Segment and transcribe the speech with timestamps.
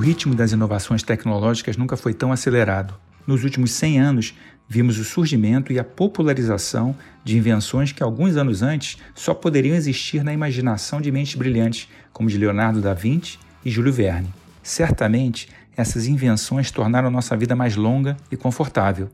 [0.00, 2.94] ritmo das inovações tecnológicas nunca foi tão acelerado.
[3.26, 4.34] Nos últimos 100 anos,
[4.68, 10.24] vimos o surgimento e a popularização de invenções que alguns anos antes só poderiam existir
[10.24, 14.32] na imaginação de mentes brilhantes, como de Leonardo da Vinci e Júlio Verne.
[14.62, 19.08] Certamente, essas invenções tornaram nossa vida mais longa e confortável,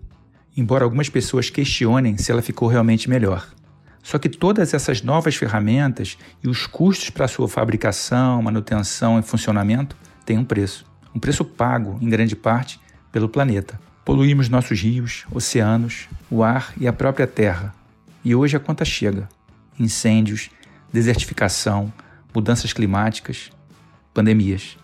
[0.57, 3.49] embora algumas pessoas questionem se ela ficou realmente melhor.
[4.03, 9.97] Só que todas essas novas ferramentas e os custos para sua fabricação, manutenção e funcionamento
[10.27, 10.85] têm um preço.
[11.15, 12.79] Um preço pago, em grande parte,
[13.11, 13.81] pelo planeta.
[14.05, 17.75] Poluímos nossos rios, oceanos, o ar e a própria terra.
[18.23, 19.29] E hoje a conta chega:
[19.79, 20.51] incêndios,
[20.93, 21.93] desertificação,
[22.35, 23.51] mudanças climáticas,
[24.13, 24.77] pandemias.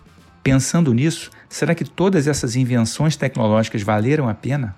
[0.42, 4.74] Pensando nisso, será que todas essas invenções tecnológicas valeram a pena?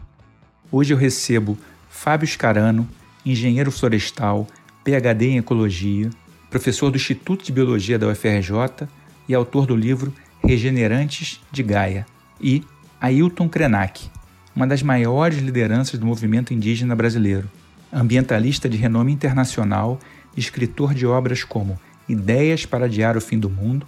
[0.71, 1.57] Hoje eu recebo
[1.89, 2.89] Fábio Scarano,
[3.25, 4.47] engenheiro florestal,
[4.83, 6.11] PhD em ecologia,
[6.51, 8.89] professor do Instituto de Biologia da UFRJ
[9.29, 10.13] e autor do livro
[10.47, 12.07] Regenerantes de Gaia,
[12.41, 12.63] e
[13.01, 14.11] Ailton Krenak,
[14.55, 17.51] uma das maiores lideranças do movimento indígena brasileiro,
[17.93, 19.99] ambientalista de renome internacional
[20.37, 23.87] escritor de obras como Ideias para Adiar o Fim do Mundo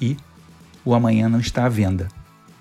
[0.00, 0.16] e
[0.84, 2.08] O Amanhã Não Está à Venda,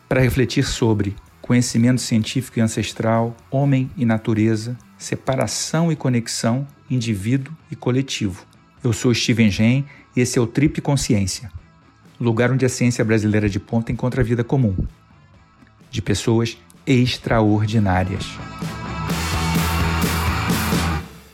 [0.08, 7.76] para refletir sobre conhecimento científico e ancestral, homem e natureza, separação e conexão, indivíduo e
[7.76, 8.46] coletivo.
[8.84, 9.86] Eu sou Steven Gen
[10.16, 11.52] e esse é o Trip Consciência,
[12.22, 14.76] lugar onde a ciência brasileira de ponta encontra a vida comum,
[15.90, 18.26] de pessoas extraordinárias.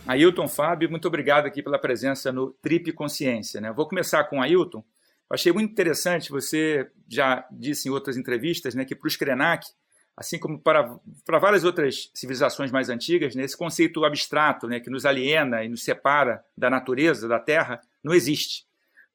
[0.07, 3.59] Ailton Fábio, muito obrigado aqui pela presença no Trip Consciência.
[3.59, 3.71] Né?
[3.73, 4.79] Vou começar com Ailton.
[5.29, 9.67] Eu achei muito interessante, você já disse em outras entrevistas, né, que para os Krenak,
[10.15, 14.89] assim como para, para várias outras civilizações mais antigas, né, esse conceito abstrato né, que
[14.89, 18.66] nos aliena e nos separa da natureza, da Terra, não existe.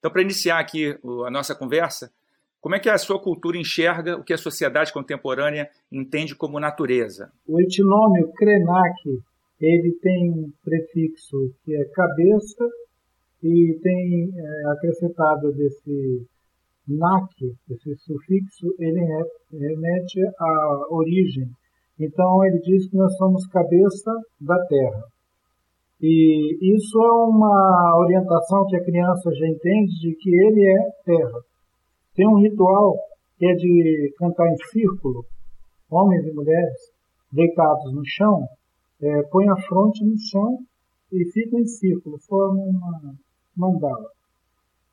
[0.03, 2.11] Então, para iniciar aqui a nossa conversa,
[2.59, 7.31] como é que a sua cultura enxerga o que a sociedade contemporânea entende como natureza?
[7.47, 9.23] O etinômio Krenak,
[9.61, 12.65] ele tem um prefixo que é cabeça
[13.41, 16.27] e tem é, acrescentado desse
[16.85, 18.99] NAC, esse sufixo, ele
[19.53, 21.49] remete à origem.
[21.97, 25.12] Então ele diz que nós somos cabeça da Terra.
[26.05, 31.39] E isso é uma orientação que a criança já entende de que ele é Terra.
[32.13, 32.97] Tem um ritual
[33.37, 35.23] que é de cantar em círculo,
[35.89, 36.91] homens e mulheres
[37.31, 38.45] deitados no chão,
[39.01, 40.59] é, põe a fronte no chão
[41.09, 43.15] e ficam em círculo, formam uma
[43.55, 44.09] mandala.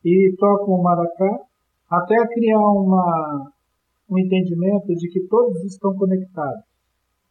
[0.05, 1.41] E tocam o maracá
[1.91, 3.51] até criar uma,
[4.09, 6.63] um entendimento de que todos estão conectados,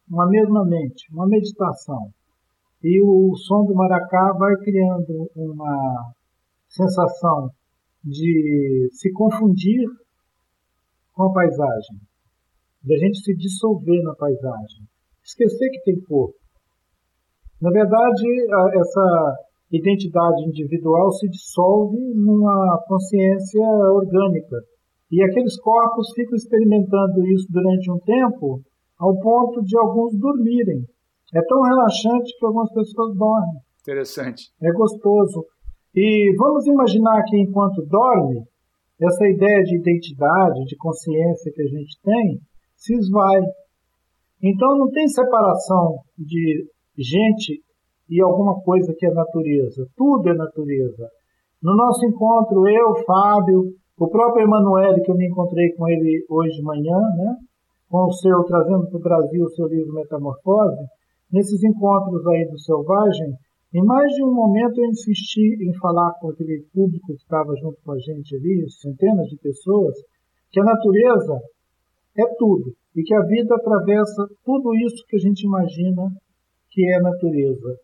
[0.06, 2.10] uma mesma mente, uma meditação.
[2.82, 6.12] E o som do maracá vai criando uma
[6.68, 7.50] sensação
[8.02, 9.86] de se confundir
[11.12, 11.96] com a paisagem,
[12.82, 14.88] da gente se dissolver na paisagem,
[15.22, 16.34] esquecer que tem corpo.
[17.60, 18.24] Na verdade,
[18.74, 19.36] essa
[19.70, 23.62] identidade individual se dissolve numa consciência
[23.92, 24.56] orgânica.
[25.12, 28.62] E aqueles corpos ficam experimentando isso durante um tempo,
[28.98, 30.86] ao ponto de alguns dormirem.
[31.34, 33.60] É tão relaxante que algumas pessoas dormem.
[33.82, 34.50] Interessante.
[34.62, 35.44] É gostoso.
[35.94, 38.42] E vamos imaginar que enquanto dorme,
[39.00, 42.40] essa ideia de identidade, de consciência que a gente tem,
[42.76, 43.40] se esvai.
[44.42, 47.62] Então não tem separação de gente
[48.08, 49.86] e alguma coisa que é natureza.
[49.96, 51.08] Tudo é natureza.
[51.62, 56.56] No nosso encontro, eu, Fábio, o próprio Emanuele, que eu me encontrei com ele hoje
[56.56, 57.36] de manhã, né?
[57.90, 60.86] com o seu, trazendo para o Brasil o seu livro Metamorfose,
[61.32, 63.34] nesses encontros aí do Selvagem,
[63.72, 67.78] em mais de um momento eu insisti em falar com aquele público que estava junto
[67.84, 69.94] com a gente ali, centenas de pessoas,
[70.50, 71.40] que a natureza
[72.18, 76.10] é tudo e que a vida atravessa tudo isso que a gente imagina
[76.70, 77.76] que é natureza.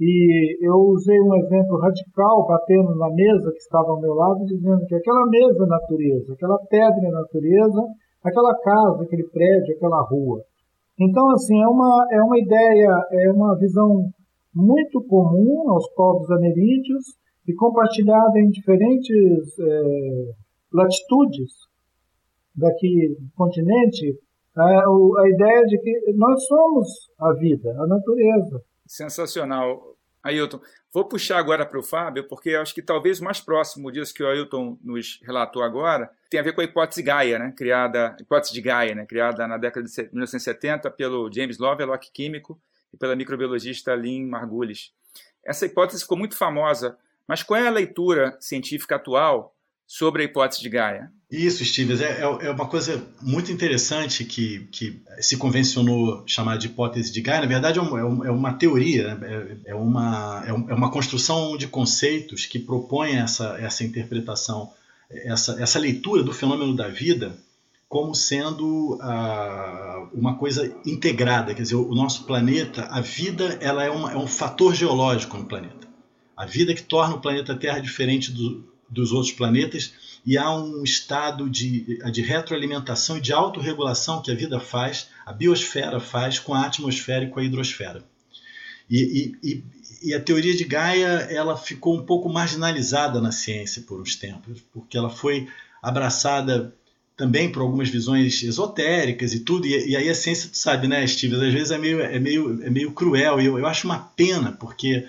[0.00, 4.84] E eu usei um exemplo radical, batendo na mesa que estava ao meu lado, dizendo
[4.86, 7.82] que aquela mesa é natureza, aquela pedra é natureza,
[8.22, 10.42] aquela casa, aquele prédio, aquela rua.
[10.98, 14.10] Então, assim, é uma, é uma ideia, é uma visão
[14.54, 17.04] muito comum aos povos ameríndios
[17.46, 20.34] e compartilhada em diferentes é,
[20.72, 21.52] latitudes
[22.54, 24.18] daqui do continente,
[24.56, 26.88] a, é, a ideia de que nós somos
[27.20, 28.62] a vida, a natureza.
[28.86, 29.95] Sensacional.
[30.26, 30.60] Ailton,
[30.92, 34.28] vou puxar agora para o Fábio, porque acho que talvez mais próximo disso que o
[34.28, 37.52] Ailton nos relatou agora tem a ver com a hipótese Gaia, né?
[37.56, 39.06] criada, hipótese de Gaia, né?
[39.06, 42.60] criada na década de 1970 pelo James Lovelock, químico,
[42.92, 44.92] e pela microbiologista Lynn Margulis.
[45.44, 49.55] Essa hipótese ficou muito famosa, mas qual é a leitura científica atual
[49.86, 51.10] sobre a hipótese de Gaia.
[51.30, 56.66] Isso, Stevens, é, é, é uma coisa muito interessante que, que se convencionou chamar de
[56.66, 57.40] hipótese de Gaia.
[57.40, 59.58] Na verdade, é uma, é uma é teoria, né?
[59.64, 64.72] é, é, uma, é uma construção de conceitos que propõe essa, essa interpretação,
[65.10, 67.36] essa, essa leitura do fenômeno da vida
[67.88, 71.54] como sendo ah, uma coisa integrada.
[71.54, 75.46] Quer dizer, o nosso planeta, a vida, ela é, uma, é um fator geológico no
[75.46, 75.86] planeta.
[76.36, 79.92] A vida que torna o planeta Terra diferente do, dos outros planetas
[80.24, 85.32] e há um estado de, de retroalimentação e de autorregulação que a vida faz, a
[85.32, 88.04] biosfera faz com a atmosfera e com a hidrosfera.
[88.90, 89.64] E, e,
[90.02, 94.62] e, a teoria de Gaia ela ficou um pouco marginalizada na ciência por uns tempos,
[94.72, 95.48] porque ela foi
[95.82, 96.74] abraçada
[97.16, 101.06] também por algumas visões esotéricas e tudo, e, e aí a ciência, tu sabe, né,
[101.06, 103.98] Steve, às vezes é meio, é meio, é meio cruel, e eu, eu acho uma
[103.98, 105.06] pena, porque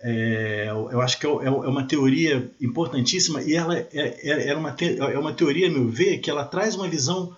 [0.00, 4.56] é, eu acho que é, é, é, uma teoria importantíssima e ela é, é, é,
[4.56, 7.36] uma, é uma teoria, a meu ver, que ela traz uma visão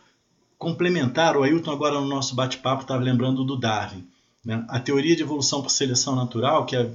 [0.59, 1.37] complementar.
[1.37, 4.07] O Ailton, agora no nosso bate-papo, estava lembrando do Darwin.
[4.45, 4.65] Né?
[4.69, 6.91] A teoria de evolução por seleção natural, que é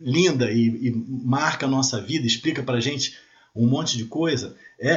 [0.00, 3.16] linda e, e marca a nossa vida, explica para a gente
[3.54, 4.90] um monte de coisa, é,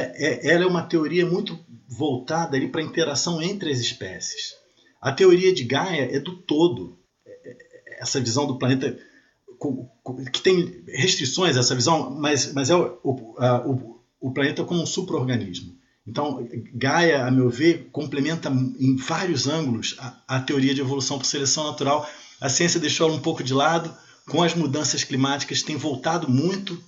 [0.46, 1.58] é, ela é uma teoria muito
[1.88, 4.54] voltada para a interação entre as espécies.
[5.00, 6.96] A teoria de Gaia é do todo.
[7.98, 8.96] Essa visão do planeta
[10.32, 14.82] que tem restrições essa visão, mas, mas é o, o, a, o, o planeta como
[14.82, 15.76] um superorganismo.
[16.06, 21.24] Então, Gaia, a meu ver, complementa em vários ângulos a, a, teoria de evolução por
[21.24, 22.08] seleção natural.
[22.40, 23.94] A ciência deixou ela um pouco de lado,
[24.28, 26.82] com as mudanças climáticas tem voltado muito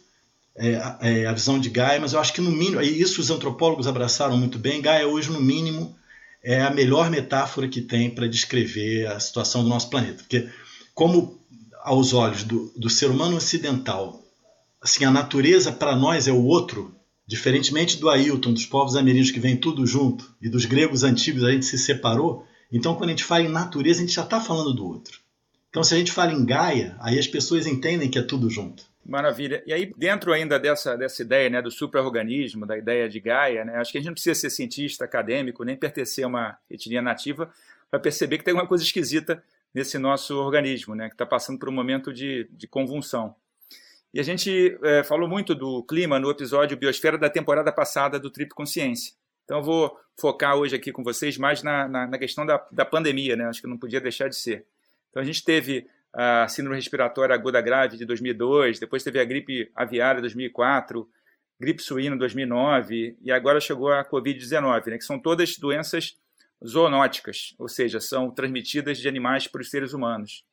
[0.56, 3.20] é, a, é, a visão de Gaia, mas eu acho que no mínimo, e isso
[3.20, 5.96] os antropólogos abraçaram muito bem, Gaia hoje no mínimo
[6.42, 10.22] é a melhor metáfora que tem para descrever a situação do nosso planeta.
[10.22, 10.48] Porque
[10.94, 11.40] como
[11.84, 14.22] aos olhos do, do ser humano ocidental,
[14.80, 16.96] assim, a natureza para nós é o outro,
[17.26, 21.52] diferentemente do Ailton, dos povos ameríndios que vem tudo junto, e dos gregos antigos a
[21.52, 24.72] gente se separou, então quando a gente fala em natureza, a gente já está falando
[24.72, 25.20] do outro.
[25.68, 28.82] Então se a gente fala em Gaia, aí as pessoas entendem que é tudo junto.
[29.04, 29.62] Maravilha.
[29.66, 33.76] E aí, dentro ainda dessa, dessa ideia né, do superorganismo, da ideia de Gaia, né,
[33.76, 37.52] acho que a gente não precisa ser cientista, acadêmico, nem pertencer a uma etnia nativa
[37.90, 39.42] para perceber que tem alguma coisa esquisita
[39.74, 43.34] nesse nosso organismo, né, que está passando por um momento de, de convulsão.
[44.12, 48.30] E a gente é, falou muito do clima no episódio Biosfera da temporada passada do
[48.30, 49.12] Trip Consciência.
[49.44, 52.84] Então eu vou focar hoje aqui com vocês mais na, na, na questão da, da
[52.84, 53.46] pandemia, né?
[53.46, 54.64] acho que não podia deixar de ser.
[55.10, 59.68] Então a gente teve a síndrome respiratória aguda grave de 2002, depois teve a gripe
[59.74, 61.08] aviária de 2004,
[61.58, 64.98] gripe suína 2009 e agora chegou a Covid-19, né?
[64.98, 66.16] que são todas doenças
[66.66, 70.44] zoonóticas, ou seja, são transmitidas de animais para os seres humanos.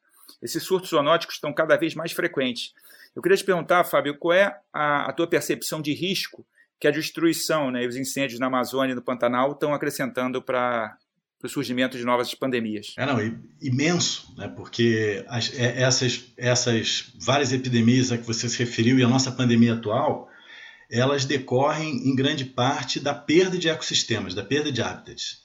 [0.41, 2.73] Esses surtos zoonóticos estão cada vez mais frequentes.
[3.15, 6.45] Eu queria te perguntar, Fábio, qual é a, a tua percepção de risco
[6.79, 10.97] que a destruição né, e os incêndios na Amazônia e no Pantanal estão acrescentando para
[11.43, 12.93] o surgimento de novas pandemias?
[12.97, 13.19] É, não,
[13.61, 19.03] imenso, né, porque as, é, essas, essas várias epidemias a que você se referiu e
[19.03, 20.29] a nossa pandemia atual,
[20.89, 25.40] elas decorrem em grande parte da perda de ecossistemas, da perda de hábitats.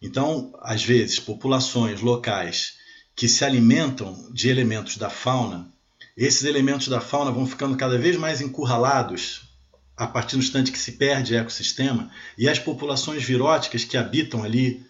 [0.00, 2.74] Então, às vezes, populações locais
[3.14, 5.72] que se alimentam de elementos da fauna,
[6.16, 9.46] esses elementos da fauna vão ficando cada vez mais encurralados
[9.96, 14.44] a partir do instante que se perde o ecossistema, e as populações viróticas que habitam
[14.44, 14.84] ali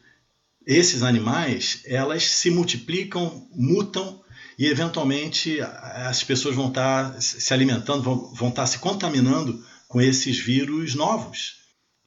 [0.67, 4.21] esses animais, elas se multiplicam, mutam
[4.59, 10.39] e eventualmente as pessoas vão estar se alimentando, vão, vão estar se contaminando com esses
[10.39, 11.66] vírus novos.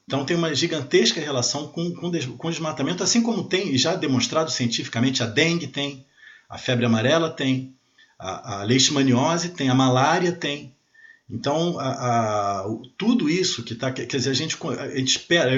[0.10, 4.50] Então tem uma gigantesca relação com, com, com desmatamento, assim como tem, e já demonstrado
[4.50, 6.04] cientificamente, a dengue tem,
[6.50, 7.76] a febre amarela tem,
[8.18, 10.74] a, a leishmaniose tem, a malária tem.
[11.30, 12.66] Então, a, a,
[12.98, 13.92] tudo isso que está.
[13.92, 15.54] Quer dizer, a gente, a gente espera.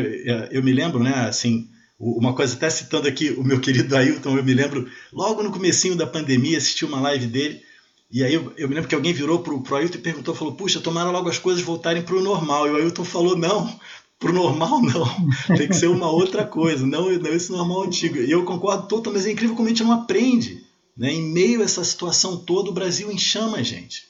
[0.51, 4.43] Eu, me lembro, né, assim, uma coisa, até citando aqui o meu querido Ailton, eu
[4.43, 7.63] me lembro, logo no comecinho da pandemia, assisti uma live dele,
[8.12, 10.53] e aí eu, eu me lembro que alguém virou para o Ailton e perguntou, falou,
[10.53, 12.67] puxa, tomara logo as coisas voltarem para o normal.
[12.67, 13.79] E o Ailton falou, não,
[14.22, 15.58] Pro normal, não.
[15.58, 18.18] Tem que ser uma outra coisa, não, não esse normal antigo.
[18.18, 20.63] E eu concordo totalmente, mas é incrível como a gente não aprende.
[20.96, 21.12] Né?
[21.12, 24.08] Em meio a essa situação toda, o Brasil enxama a gente.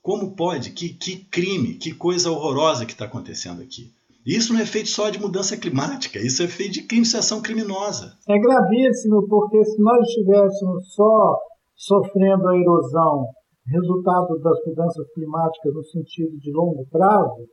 [0.00, 0.70] Como pode?
[0.70, 3.92] Que, que crime, que coisa horrorosa que está acontecendo aqui.
[4.24, 7.42] Isso não é feito só de mudança climática, isso é feito de crime, de ação
[7.42, 8.16] criminosa.
[8.26, 11.38] É gravíssimo, porque se nós estivéssemos só
[11.76, 13.26] sofrendo a erosão,
[13.66, 17.46] resultado das mudanças climáticas no sentido de longo prazo,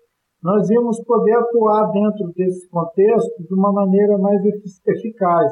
[0.43, 4.41] nós íamos poder atuar dentro desse contexto de uma maneira mais
[4.87, 5.51] eficaz.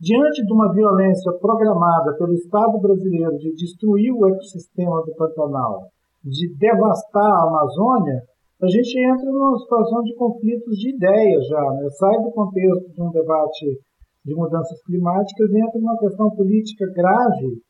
[0.00, 5.84] Diante de uma violência programada pelo Estado brasileiro de destruir o ecossistema do Pantanal,
[6.24, 8.22] de devastar a Amazônia,
[8.60, 11.88] a gente entra numa situação de conflitos de ideias já, né?
[11.90, 13.78] sai do contexto de um debate
[14.24, 17.60] de mudanças climáticas e entra numa questão política grave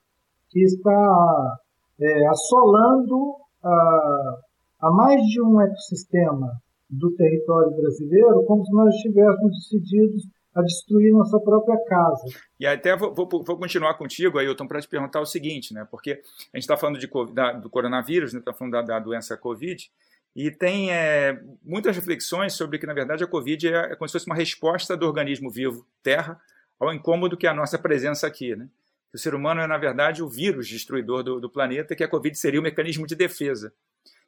[0.50, 1.56] que está
[2.00, 4.38] é, assolando a,
[4.80, 6.52] a mais de um ecossistema
[6.88, 10.22] do território brasileiro, como se nós estivéssemos decididos
[10.54, 12.24] a destruir nossa própria casa.
[12.60, 15.86] E até vou, vou, vou continuar contigo, Ailton, para te perguntar o seguinte, né?
[15.90, 18.44] Porque a gente está falando de, da, do coronavírus, está né?
[18.44, 19.90] Tá falando da, da, doença Covid,
[20.36, 24.12] e tem é, muitas reflexões sobre que, na verdade, a Covid é, é como se
[24.12, 26.40] fosse uma resposta do organismo vivo, Terra,
[26.78, 28.68] ao incômodo que é a nossa presença aqui, né?
[29.12, 32.36] O ser humano é, na verdade, o vírus destruidor do, do planeta que a Covid
[32.36, 33.72] seria o mecanismo de defesa.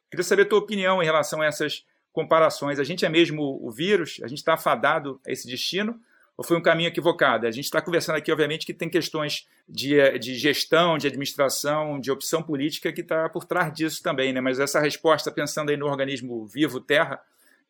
[0.09, 2.79] Queria saber a tua opinião em relação a essas comparações.
[2.79, 4.19] A gente é mesmo o vírus?
[4.23, 5.99] A gente está afadado a esse destino?
[6.37, 7.47] ou foi um caminho equivocado?
[7.47, 11.99] A gente está conversando aqui, obviamente, que tem questões de, eh, de gestão, de administração,
[11.99, 14.39] de opção política que está por trás disso também, né?
[14.39, 17.19] Mas essa resposta, pensando aí no organismo vivo, Terra,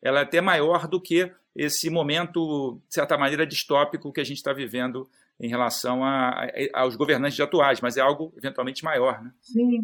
[0.02, 4.36] ela é até maior do que esse momento, de certa maneira, distópico que a gente
[4.36, 5.08] está vivendo
[5.40, 9.32] em relação a, a, aos governantes atuais, mas é algo eventualmente maior, né?
[9.40, 9.80] Sim.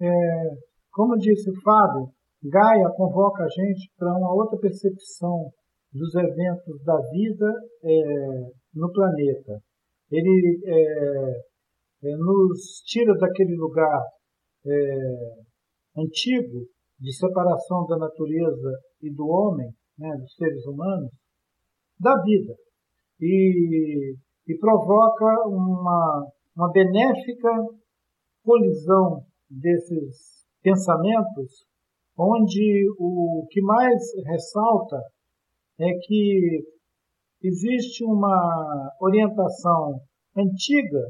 [0.00, 0.58] É,
[0.90, 2.10] como disse o Fábio,
[2.42, 5.50] Gaia convoca a gente para uma outra percepção
[5.92, 7.52] dos eventos da vida
[7.84, 9.60] é, no planeta.
[10.10, 11.40] Ele é,
[12.04, 14.00] é, nos tira daquele lugar
[14.66, 16.66] é, antigo
[16.98, 21.10] de separação da natureza e do homem, né, dos seres humanos,
[21.98, 22.54] da vida.
[23.20, 24.14] E,
[24.48, 27.50] e provoca uma, uma benéfica
[28.42, 31.64] colisão desses pensamentos,
[32.18, 35.00] onde o que mais ressalta
[35.78, 36.60] é que
[37.42, 40.00] existe uma orientação
[40.36, 41.02] antiga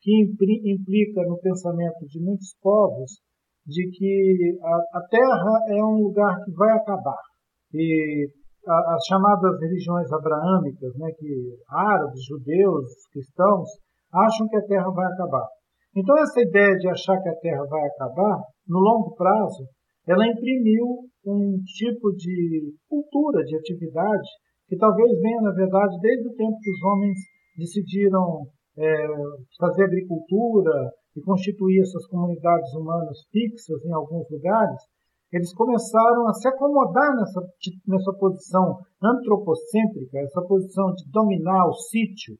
[0.00, 0.12] que
[0.64, 3.20] implica no pensamento de muitos povos
[3.66, 7.20] de que a, Terra é um lugar que vai acabar.
[7.72, 8.28] E
[8.66, 13.68] as chamadas religiões abraâmicas, né, que árabes, judeus, cristãos,
[14.12, 15.46] acham que a Terra vai acabar.
[15.96, 19.64] Então essa ideia de achar que a Terra vai acabar, no longo prazo,
[20.06, 24.28] ela imprimiu um tipo de cultura, de atividade,
[24.68, 27.18] que talvez venha, na verdade, desde o tempo que os homens
[27.56, 29.06] decidiram é,
[29.58, 34.80] fazer agricultura e constituir essas comunidades humanas fixas em alguns lugares,
[35.32, 37.40] eles começaram a se acomodar nessa,
[37.86, 42.36] nessa posição antropocêntrica, essa posição de dominar o sítio,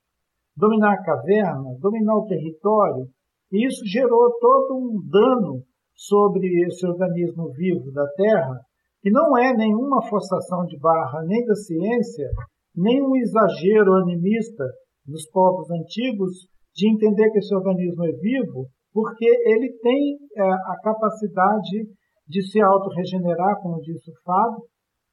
[0.56, 3.06] dominar a caverna, dominar o território,
[3.50, 5.62] e isso gerou todo um dano
[5.94, 8.60] sobre esse organismo vivo da Terra,
[9.00, 12.28] que não é nenhuma forçação de barra nem da ciência,
[12.74, 14.64] nem um exagero animista
[15.06, 20.76] dos povos antigos de entender que esse organismo é vivo, porque ele tem é, a
[20.82, 21.86] capacidade
[22.26, 24.62] de se autorregenerar, como disse o Fábio.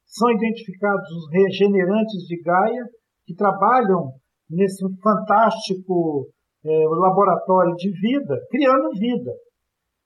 [0.06, 2.84] São identificados os regenerantes de Gaia,
[3.26, 4.12] que trabalham
[4.48, 6.28] nesse fantástico
[6.64, 9.32] é, laboratório de vida, criando vida.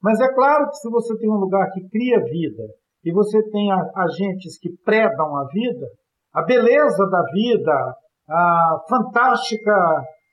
[0.05, 2.65] Mas é claro que se você tem um lugar que cria vida
[3.03, 5.87] e você tem agentes que predam a vida,
[6.35, 7.95] a beleza da vida,
[8.29, 9.73] a fantástica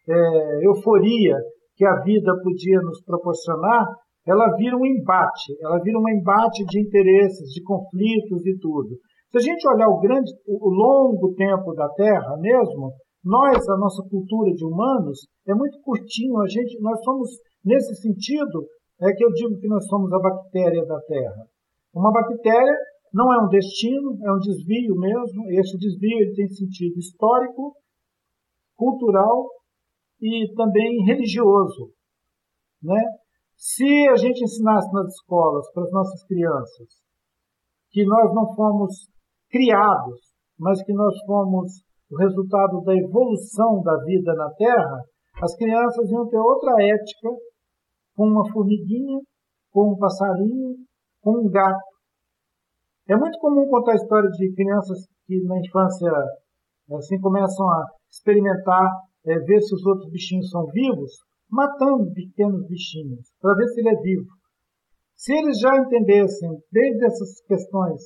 [0.10, 1.38] é, euforia
[1.78, 3.88] que a vida podia nos proporcionar,
[4.28, 8.90] ela vira um embate, ela vira um embate de interesses, de conflitos e tudo.
[9.32, 12.92] Se a gente olhar o grande, o longo tempo da Terra mesmo,
[13.24, 16.42] nós, a nossa cultura de humanos, é muito curtinho.
[16.42, 17.30] A gente, nós somos,
[17.64, 18.66] nesse sentido,
[19.02, 21.48] é que eu digo que nós somos a bactéria da Terra.
[21.94, 22.76] Uma bactéria
[23.14, 25.50] não é um destino, é um desvio mesmo.
[25.50, 27.76] Esse desvio ele tem sentido histórico,
[28.76, 29.50] cultural
[30.22, 31.92] e também religioso.
[32.82, 33.02] Né?
[33.58, 36.88] Se a gente ensinasse nas escolas para as nossas crianças
[37.92, 39.10] que nós não fomos
[39.50, 40.20] criados,
[40.58, 45.04] mas que nós fomos o resultado da evolução da vida na Terra,
[45.42, 47.30] as crianças iam ter outra ética
[48.22, 49.20] com uma formiguinha,
[49.72, 50.76] com um passarinho,
[51.24, 51.82] com um gato.
[53.10, 56.12] É muito comum contar a história de crianças que na infância
[57.00, 58.92] assim começam a experimentar,
[59.26, 61.12] é, ver se os outros bichinhos são vivos,
[61.50, 64.28] matando pequenos bichinhos para ver se ele é vivo.
[65.16, 68.04] Se eles já entendessem, desde essas questões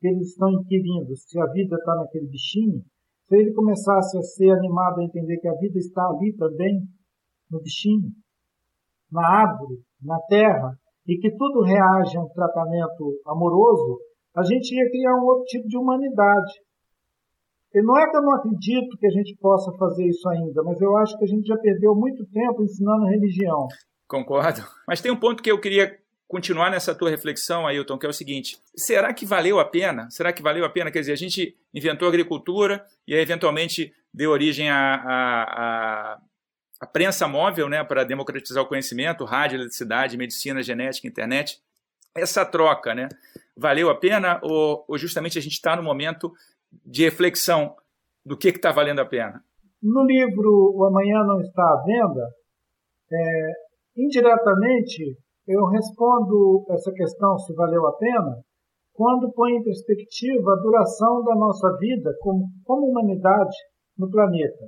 [0.00, 2.82] que eles estão inquirindo, se a vida está naquele bichinho,
[3.28, 6.88] se ele começasse a ser animado a entender que a vida está ali também,
[7.48, 8.10] no bichinho,
[9.10, 13.98] na árvore, na terra, e que tudo reage a um tratamento amoroso,
[14.36, 16.52] a gente ia criar um outro tipo de humanidade.
[17.74, 20.80] E não é que eu não acredito que a gente possa fazer isso ainda, mas
[20.80, 23.66] eu acho que a gente já perdeu muito tempo ensinando religião.
[24.06, 24.62] Concordo.
[24.86, 28.12] Mas tem um ponto que eu queria continuar nessa tua reflexão, Ailton, que é o
[28.12, 30.08] seguinte: será que valeu a pena?
[30.10, 30.90] Será que valeu a pena?
[30.90, 36.18] Quer dizer, a gente inventou a agricultura e aí, eventualmente, deu origem à, à,
[36.84, 41.58] à prensa móvel né, para democratizar o conhecimento, rádio, eletricidade, medicina, genética, internet.
[42.14, 43.08] Essa troca, né?
[43.56, 46.30] Valeu a pena ou, ou justamente a gente está no momento
[46.84, 47.74] de reflexão
[48.24, 49.42] do que está valendo a pena?
[49.82, 52.28] No livro O Amanhã Não Está à Venda,
[53.10, 53.52] é,
[53.96, 55.16] indiretamente
[55.48, 58.44] eu respondo essa questão se valeu a pena
[58.92, 63.56] quando põe em perspectiva a duração da nossa vida como, como humanidade
[63.98, 64.64] no planeta.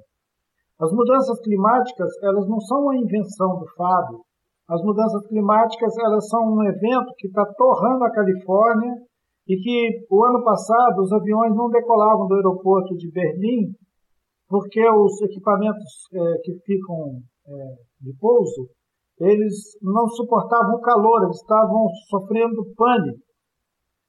[0.80, 4.20] As mudanças climáticas, elas não são uma invenção do Fábio.
[4.68, 8.94] As mudanças climáticas, elas são um evento que está torrando a Califórnia
[9.48, 13.72] e que o ano passado os aviões não decolavam do aeroporto de Berlim
[14.48, 17.52] porque os equipamentos é, que ficam é,
[18.00, 18.68] de pouso
[19.18, 23.16] eles não suportavam o calor, eles estavam sofrendo pane.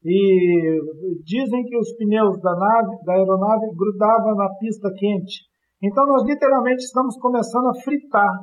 [0.04, 0.80] E
[1.24, 5.46] dizem que os pneus da nave, da aeronave, grudavam na pista quente.
[5.82, 8.34] Então nós literalmente estamos começando a fritar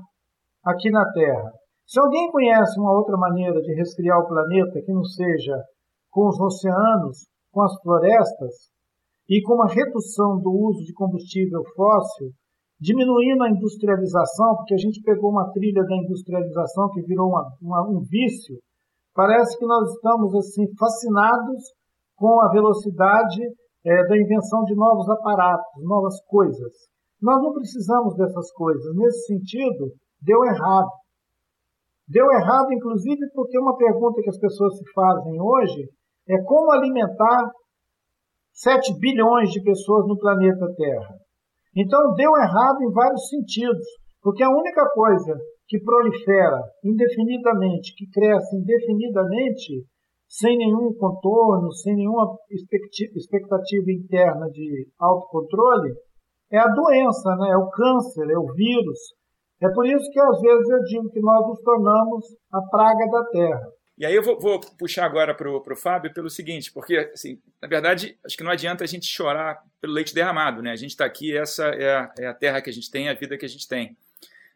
[0.64, 1.50] aqui na Terra.
[1.85, 5.61] Se alguém conhece uma outra maneira de resfriar o planeta que não seja
[6.11, 8.71] com os oceanos, com as florestas
[9.29, 12.31] e com uma redução do uso de combustível fóssil,
[12.81, 17.83] diminuindo a industrialização, porque a gente pegou uma trilha da industrialização que virou uma, uma,
[17.88, 18.59] um vício,
[19.12, 21.73] parece que nós estamos assim fascinados
[22.17, 23.43] com a velocidade
[23.85, 26.94] é, da invenção de novos aparatos, novas coisas.
[27.21, 28.94] Nós não precisamos dessas coisas.
[28.97, 30.90] Nesse sentido, deu errado.
[32.06, 35.88] Deu errado, inclusive, porque uma pergunta que as pessoas se fazem hoje
[36.28, 37.50] é como alimentar
[38.52, 41.14] 7 bilhões de pessoas no planeta Terra.
[41.76, 43.85] Então deu errado em vários sentidos,
[44.23, 49.85] porque a única coisa que prolifera indefinidamente, que cresce indefinidamente,
[50.28, 55.94] sem nenhum contorno, sem nenhuma expectativa interna de autocontrole,
[56.55, 57.51] é a doença, né?
[57.51, 58.99] é o câncer, é o vírus.
[59.61, 63.25] É por isso que às vezes eu digo que nós nos tornamos a praga da
[63.31, 63.73] Terra.
[63.97, 67.69] E aí eu vou, vou puxar agora para o Fábio pelo seguinte, porque, assim, na
[67.69, 70.73] verdade, acho que não adianta a gente chorar pelo leite derramado, né?
[70.73, 73.14] A gente está aqui, essa é a, é a, terra que a gente tem, a
[73.14, 73.97] vida que a gente tem.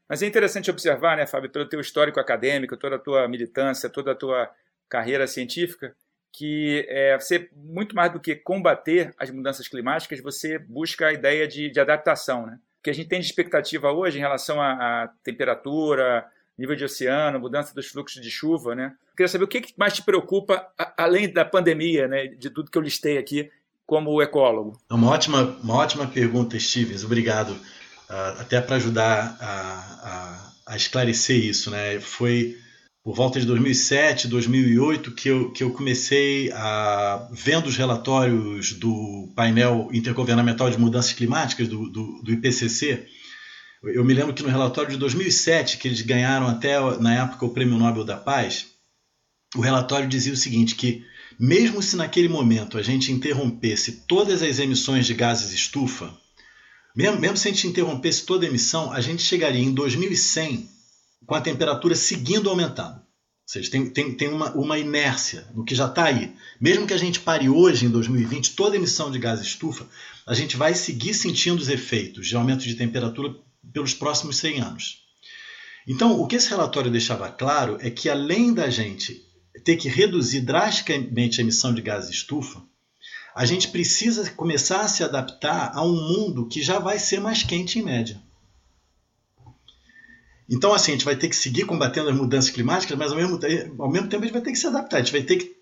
[0.09, 3.89] Mas é interessante observar, né, Fábio, todo o teu histórico acadêmico, toda a tua militância,
[3.89, 4.51] toda a tua
[4.89, 5.95] carreira científica,
[6.33, 11.49] que é, você, muito mais do que combater as mudanças climáticas, você busca a ideia
[11.49, 12.59] de, de adaptação, né?
[12.81, 16.25] O que a gente tem de expectativa hoje em relação à temperatura,
[16.59, 18.95] nível de oceano, mudança dos fluxos de chuva, né?
[19.17, 22.83] Queria saber o que mais te preocupa, além da pandemia, né, de tudo que eu
[22.83, 23.51] listei aqui,
[23.85, 24.79] como ecólogo.
[24.91, 27.05] É uma ótima, uma ótima pergunta, Stevens.
[27.05, 27.51] Obrigado.
[27.51, 31.99] Uh, até para ajudar a, a, a, esclarecer isso, né?
[32.01, 32.57] Foi
[33.09, 39.33] por volta de 2007, 2008 que eu, que eu comecei a vendo os relatórios do
[39.35, 43.07] painel intergovernamental de mudanças climáticas do, do, do IPCC
[43.83, 47.51] eu me lembro que no relatório de 2007, que eles ganharam até na época o
[47.55, 48.67] Prêmio Nobel da Paz,
[49.57, 51.03] o relatório dizia o seguinte: que
[51.41, 56.13] mesmo se naquele momento a gente interrompesse todas as emissões de gases estufa,
[56.95, 60.77] mesmo, mesmo se a gente interrompesse toda a emissão, a gente chegaria em 2100
[61.29, 62.97] com a temperatura seguindo aumentando.
[62.97, 66.35] Ou seja, tem, tem, tem uma, uma inércia no que já está aí.
[66.59, 69.87] Mesmo que a gente pare hoje, em 2020, toda emissão de gás estufa,
[70.27, 73.35] a gente vai seguir sentindo os efeitos de aumento de temperatura
[73.75, 75.03] pelos próximos 100 anos.
[75.87, 79.23] Então, o que esse relatório deixava claro é que, além da gente
[79.65, 82.63] ter que reduzir drasticamente a emissão de gases estufa,
[83.37, 87.43] a gente precisa começar a se adaptar a um mundo que já vai ser mais
[87.43, 88.19] quente em média.
[90.49, 93.39] Então, assim, a gente vai ter que seguir combatendo as mudanças climáticas, mas ao mesmo,
[93.79, 95.57] ao mesmo tempo a gente vai ter que se adaptar, a gente vai ter que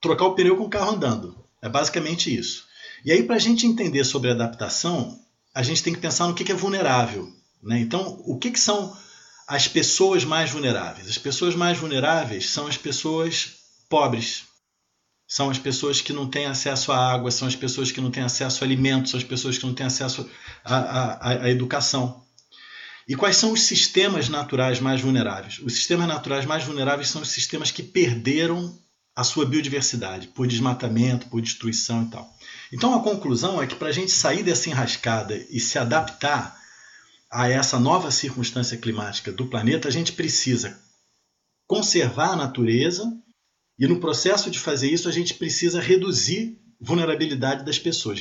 [0.00, 1.44] trocar o pneu com o carro andando.
[1.60, 2.64] É basicamente isso.
[3.04, 5.18] E aí, para a gente entender sobre adaptação,
[5.54, 7.30] a gente tem que pensar no que é vulnerável.
[7.62, 7.80] Né?
[7.80, 8.96] Então, o que, são
[9.46, 11.08] as pessoas mais vulneráveis?
[11.08, 13.56] As pessoas mais vulneráveis são as pessoas
[13.88, 14.44] pobres,
[15.26, 18.22] são as pessoas que não têm acesso à água, são as pessoas que não têm
[18.22, 20.28] acesso a alimentos, são as pessoas que não têm acesso
[20.64, 22.24] à, à educação.
[23.10, 25.58] E quais são os sistemas naturais mais vulneráveis?
[25.64, 28.78] Os sistemas naturais mais vulneráveis são os sistemas que perderam
[29.16, 32.32] a sua biodiversidade por desmatamento, por destruição e tal.
[32.72, 36.56] Então a conclusão é que para a gente sair dessa enrascada e se adaptar
[37.28, 40.80] a essa nova circunstância climática do planeta, a gente precisa
[41.66, 43.12] conservar a natureza
[43.76, 48.20] e no processo de fazer isso a gente precisa reduzir vulnerabilidade das pessoas,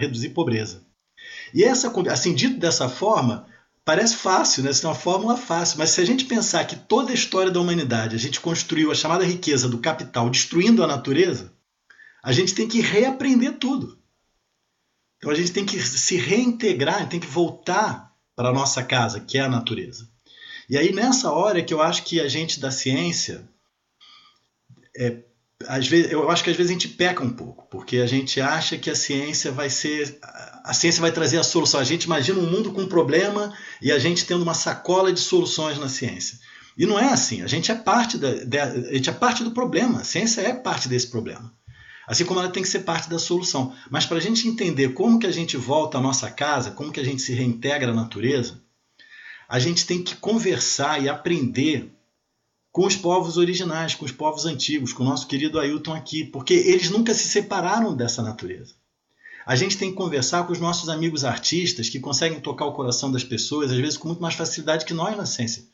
[0.00, 0.86] reduzir pobreza.
[1.52, 3.51] E essa, assim dito dessa forma,
[3.84, 4.70] Parece fácil, né?
[4.70, 7.60] Isso é uma fórmula fácil, mas se a gente pensar que toda a história da
[7.60, 11.52] humanidade a gente construiu a chamada riqueza do capital destruindo a natureza,
[12.22, 13.98] a gente tem que reaprender tudo.
[15.16, 19.36] Então a gente tem que se reintegrar, tem que voltar para a nossa casa, que
[19.36, 20.08] é a natureza.
[20.68, 23.48] E aí nessa hora é que eu acho que a gente da ciência
[24.96, 25.22] é,
[25.66, 28.40] às vezes, eu acho que às vezes a gente peca um pouco, porque a gente
[28.40, 30.18] acha que a ciência vai ser.
[30.64, 31.80] A ciência vai trazer a solução.
[31.80, 35.20] A gente imagina um mundo com um problema e a gente tendo uma sacola de
[35.20, 36.38] soluções na ciência.
[36.76, 37.42] E não é assim.
[37.42, 40.00] A gente é parte, da, a gente é parte do problema.
[40.00, 41.52] A ciência é parte desse problema.
[42.06, 43.74] Assim como ela tem que ser parte da solução.
[43.90, 47.00] Mas para a gente entender como que a gente volta à nossa casa, como que
[47.00, 48.60] a gente se reintegra à natureza,
[49.48, 51.92] a gente tem que conversar e aprender
[52.72, 56.54] com os povos originais, com os povos antigos, com o nosso querido Ailton aqui, porque
[56.54, 58.74] eles nunca se separaram dessa natureza.
[59.44, 63.10] A gente tem que conversar com os nossos amigos artistas que conseguem tocar o coração
[63.10, 65.64] das pessoas, às vezes com muito mais facilidade que nós na ciência.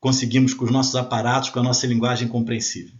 [0.00, 2.94] Conseguimos com os nossos aparatos, com a nossa linguagem compreensível.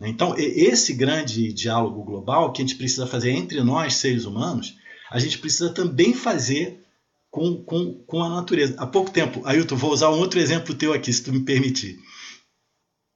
[0.00, 4.74] Então, esse grande diálogo global que a gente precisa fazer entre nós, seres humanos,
[5.10, 6.84] a gente precisa também fazer
[7.30, 8.74] com, com, com a natureza.
[8.78, 11.98] Há pouco tempo, Ailton, vou usar um outro exemplo teu aqui, se tu me permitir.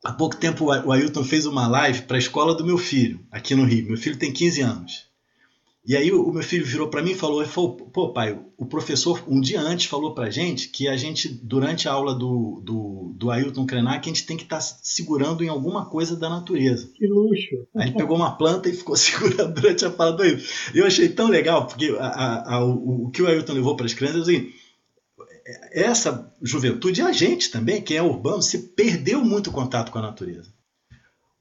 [0.02, 3.54] Há pouco tempo o Ailton fez uma live para a escola do meu filho, aqui
[3.54, 3.88] no Rio.
[3.88, 5.09] Meu filho tem 15 anos.
[5.86, 9.24] E aí o meu filho virou para mim e falou, falou, pô pai, o professor
[9.26, 13.30] um dia antes falou para gente que a gente, durante a aula do, do, do
[13.30, 16.90] Ailton Krenak, a gente tem que estar tá segurando em alguma coisa da natureza.
[16.94, 17.66] Que luxo!
[17.74, 20.44] Aí ele pegou uma planta e ficou segurando durante a fala do Ailton.
[20.74, 23.86] Eu achei tão legal, porque a, a, a, o, o, que o Ailton levou para
[23.86, 24.52] as crianças é assim,
[25.72, 30.52] essa juventude, a gente também, quem é urbano, se perdeu muito contato com a natureza.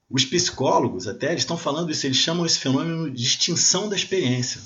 [0.09, 4.59] Os psicólogos até estão falando isso, eles chamam esse fenômeno de extinção da experiência.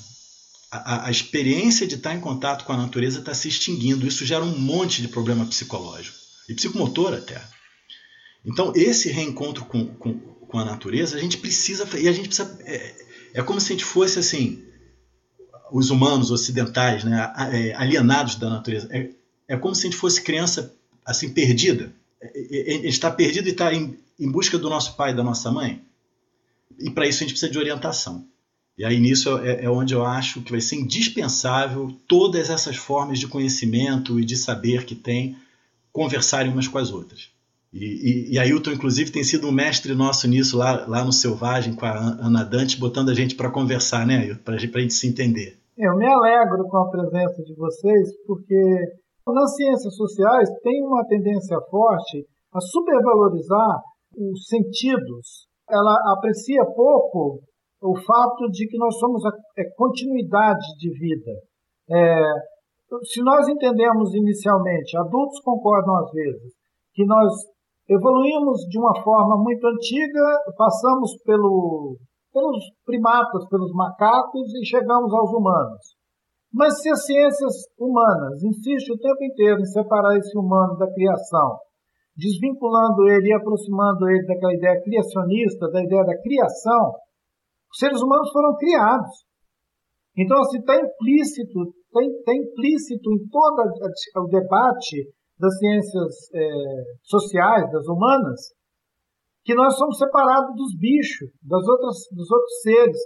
[0.70, 4.06] A, a, experiência de estar em contato com a natureza está se extinguindo.
[4.06, 6.16] Isso gera um monte de problema psicológico
[6.48, 7.40] e psicomotor até.
[8.44, 11.86] Então, esse reencontro com, com, com a natureza, a gente precisa.
[11.96, 12.58] E a gente precisa.
[12.64, 12.94] É,
[13.34, 14.64] é como se a gente fosse assim.
[15.72, 18.88] Os humanos ocidentais, né, é, alienados da natureza.
[18.90, 19.10] É,
[19.48, 21.92] é como se a gente fosse criança assim perdida.
[22.22, 23.70] A gente está perdido e está
[24.18, 25.82] em, busca do nosso pai e da nossa mãe.
[26.78, 28.26] E para isso a gente precisa de orientação.
[28.76, 33.18] E aí nisso é, é, onde eu acho que vai ser indispensável todas essas formas
[33.18, 35.36] de conhecimento e de saber que tem
[35.92, 37.30] conversarem umas com as outras.
[37.72, 41.74] E, e, e Ailton, inclusive, tem sido um mestre nosso nisso lá, lá no Selvagem,
[41.74, 45.58] com a Ana Dante, botando a gente para conversar, né, Para a gente se entender.
[45.76, 48.62] Eu me alegro com a presença de vocês, porque
[49.26, 53.80] nas ciências sociais tem uma tendência forte a supervalorizar
[54.16, 55.46] os sentidos.
[55.68, 57.40] Ela aprecia pouco
[57.82, 61.32] o fato de que nós somos a é, continuidade de vida.
[61.90, 62.22] É,
[63.04, 66.52] se nós entendemos inicialmente, adultos concordam às vezes,
[66.94, 67.32] que nós
[67.88, 71.98] evoluímos de uma forma muito antiga, passamos pelo,
[72.32, 75.94] pelos primatas, pelos macacos e chegamos aos humanos.
[76.52, 81.58] Mas se as ciências humanas insistem o tempo inteiro em separar esse humano da criação,
[82.16, 86.94] desvinculando ele e aproximando ele daquela ideia criacionista, da ideia da criação,
[87.70, 89.26] os seres humanos foram criados.
[90.16, 93.62] Então, assim, está implícito, está tá implícito em todo
[94.18, 96.50] o debate das ciências é,
[97.02, 98.54] sociais, das humanas,
[99.44, 102.98] que nós somos separados dos bichos, das outras, dos outros seres.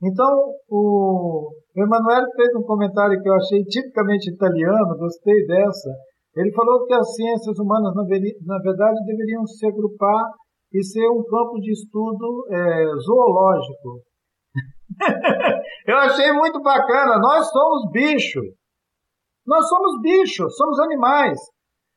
[0.00, 5.90] Então, o Emanuele fez um comentário que eu achei tipicamente italiano, gostei dessa.
[6.36, 10.32] Ele falou que as ciências humanas, na verdade, deveriam se agrupar
[10.72, 14.02] e ser um campo de estudo é, zoológico.
[15.86, 17.18] eu achei muito bacana.
[17.18, 18.44] Nós somos bichos.
[19.46, 21.38] Nós somos bichos, somos animais.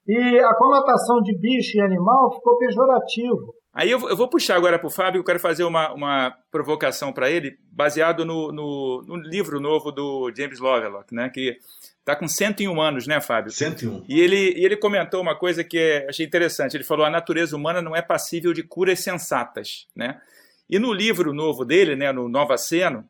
[0.08, 3.57] E a conotação de bicho e animal ficou pejorativo.
[3.78, 7.14] Aí eu, eu vou puxar agora para o Fábio, eu quero fazer uma, uma provocação
[7.14, 11.60] para ele, baseado no, no, no, livro novo do James Lovelock, né, que
[12.00, 13.52] está com 101 anos, né, Fábio?
[13.52, 14.06] 101.
[14.10, 16.76] E ele, e ele comentou uma coisa que é, achei interessante.
[16.76, 19.86] Ele falou: a natureza humana não é passível de curas sensatas.
[19.96, 20.20] Né?
[20.68, 23.08] E no livro novo dele, né, no Nova Ceno,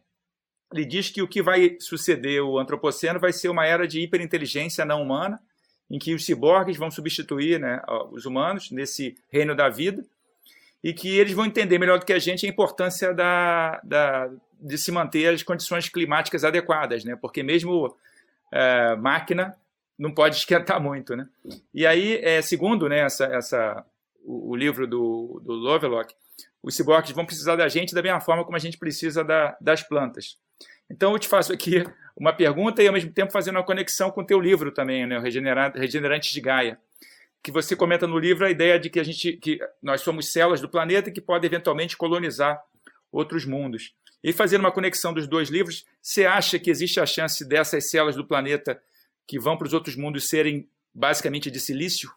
[0.74, 4.84] ele diz que o que vai suceder o antropoceno vai ser uma era de hiperinteligência
[4.84, 5.40] não humana,
[5.90, 10.04] em que os ciborgues vão substituir né, os humanos nesse reino da vida
[10.84, 14.78] e que eles vão entender melhor do que a gente a importância da, da de
[14.78, 17.16] se manter as condições climáticas adequadas, né?
[17.16, 17.96] Porque mesmo
[18.52, 19.56] é, máquina
[19.98, 21.28] não pode esquentar muito, né?
[21.74, 23.86] E aí, é, segundo né, essa, essa,
[24.24, 26.14] o, o livro do, do Lovelock,
[26.62, 29.82] os ciborgues vão precisar da gente da mesma forma como a gente precisa da, das
[29.82, 30.38] plantas.
[30.90, 31.84] Então, eu te faço aqui
[32.16, 35.20] uma pergunta e ao mesmo tempo fazendo uma conexão com o teu livro também, né,
[35.20, 36.80] Regenerantes de Gaia,
[37.44, 40.62] que você comenta no livro a ideia de que a gente, que nós somos células
[40.62, 42.60] do planeta que podem eventualmente colonizar
[43.12, 43.94] outros mundos.
[44.24, 48.16] E fazendo uma conexão dos dois livros, você acha que existe a chance dessas células
[48.16, 48.80] do planeta
[49.28, 52.12] que vão para os outros mundos serem basicamente de silício?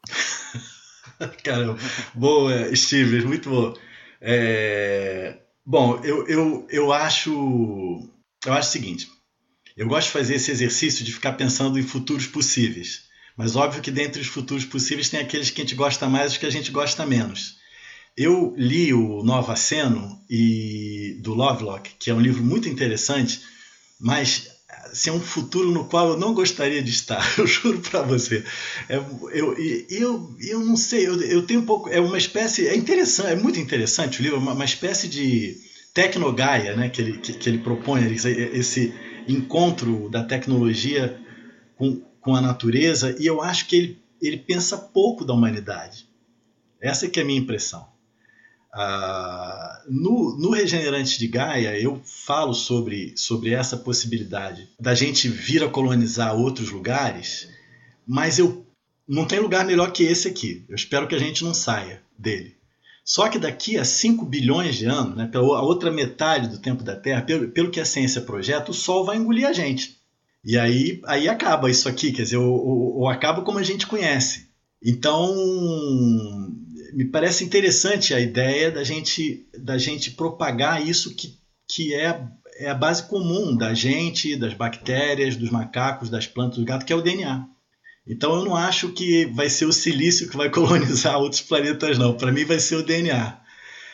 [1.45, 1.79] Caramba,
[2.15, 3.75] boa, Steve, muito bom.
[4.21, 5.39] É...
[5.65, 7.31] Bom, eu, eu, eu acho
[8.47, 9.09] eu acho o seguinte,
[9.77, 13.09] eu gosto de fazer esse exercício de ficar pensando em futuros possíveis.
[13.41, 16.35] Mas óbvio que dentre os futuros possíveis tem aqueles que a gente gosta mais e
[16.35, 17.57] os que a gente gosta menos.
[18.15, 23.41] Eu li o Nova Seno e do Lovelock, que é um livro muito interessante,
[23.99, 24.51] mas
[24.93, 28.45] assim, é um futuro no qual eu não gostaria de estar, eu juro para você.
[28.91, 28.97] É,
[29.33, 29.57] eu,
[29.89, 31.89] eu, eu não sei, eu, eu tenho um pouco.
[31.89, 32.69] É uma espécie.
[32.69, 35.57] É interessante, é muito interessante o livro, uma, uma espécie de
[35.95, 38.93] tecnogaia né, que, ele, que, que ele propõe, esse
[39.27, 41.19] encontro da tecnologia
[41.79, 46.09] com, com a natureza, e eu acho que ele, ele pensa pouco da humanidade.
[46.81, 47.89] Essa é que é a minha impressão.
[48.73, 55.65] Ah, no, no Regenerantes de Gaia, eu falo sobre, sobre essa possibilidade da gente vir
[55.65, 57.49] a colonizar outros lugares,
[58.07, 58.65] mas eu
[59.09, 60.65] não tem lugar melhor que esse aqui.
[60.69, 62.57] Eu espero que a gente não saia dele.
[63.05, 66.95] Só que daqui a 5 bilhões de anos, né, pela outra metade do tempo da
[66.95, 70.00] Terra, pelo, pelo que a ciência projeta, o Sol vai engolir a gente.
[70.45, 74.49] E aí, aí acaba isso aqui, quer dizer, ou, acaba como a gente conhece.
[74.83, 75.35] Então,
[76.95, 82.27] me parece interessante a ideia da gente, da gente propagar isso que, que é,
[82.59, 86.93] é a base comum da gente, das bactérias, dos macacos, das plantas, do gato, que
[86.93, 87.47] é o DNA.
[88.07, 92.17] Então eu não acho que vai ser o silício que vai colonizar outros planetas, não.
[92.17, 93.39] Para mim vai ser o DNA.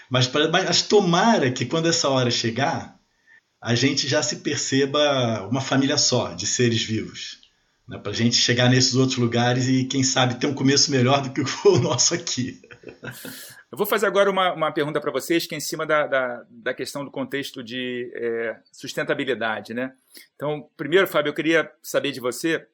[0.09, 2.95] Mas, pra, mas tomara que quando essa hora chegar,
[3.66, 7.40] a gente já se perceba uma família só de seres vivos.
[7.88, 7.98] Né?
[7.98, 11.33] Para a gente chegar nesses outros lugares e, quem sabe, ter um começo melhor do
[11.33, 12.61] que o nosso aqui.
[12.85, 16.46] Eu vou fazer agora uma, uma pergunta para vocês que é em cima da, da,
[16.48, 19.74] da questão do contexto de é, sustentabilidade.
[19.74, 19.92] Né?
[20.37, 22.64] Então, primeiro, Fábio, eu queria saber de você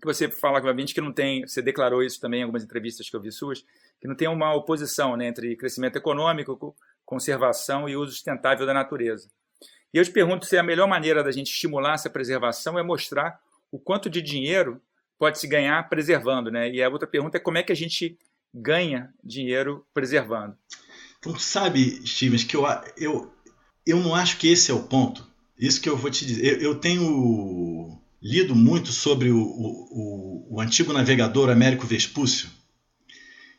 [0.00, 3.14] que você fala claramente que não tem, você declarou isso também em algumas entrevistas que
[3.14, 3.64] eu vi suas,
[4.00, 9.30] que não tem uma oposição né, entre crescimento econômico, conservação e uso sustentável da natureza.
[9.96, 13.40] E eu te pergunto se a melhor maneira da gente estimular essa preservação é mostrar
[13.72, 14.78] o quanto de dinheiro
[15.18, 16.70] pode se ganhar preservando, né?
[16.70, 18.18] E a outra pergunta é como é que a gente
[18.52, 20.54] ganha dinheiro preservando.
[21.18, 22.64] Então, sabe, Stevens, que eu,
[22.98, 23.32] eu,
[23.86, 25.26] eu não acho que esse é o ponto.
[25.58, 26.44] Isso que eu vou te dizer.
[26.44, 32.50] Eu, eu tenho lido muito sobre o, o, o, antigo navegador Américo Vespúcio.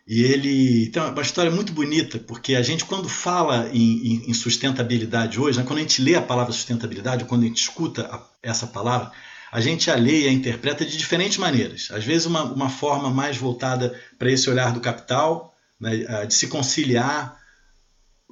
[0.08, 5.38] E ele tem uma história muito bonita, porque a gente, quando fala em, em, sustentabilidade
[5.38, 8.66] hoje, né, quando a gente lê a palavra sustentabilidade, quando a gente escuta a, essa
[8.66, 9.12] palavra,
[9.52, 11.90] a gente a lê e a interpreta de diferentes maneiras.
[11.92, 16.48] Às vezes, uma, uma forma mais voltada para esse olhar do capital, né, de se
[16.48, 17.38] conciliar